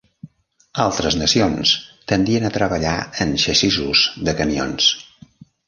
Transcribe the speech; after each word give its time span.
Altres 0.85 1.17
nacions 1.19 1.73
tendien 2.13 2.49
a 2.49 2.51
treballar 2.57 2.95
en 3.27 3.37
xassissos 3.47 4.05
de 4.27 4.37
camions. 4.43 4.93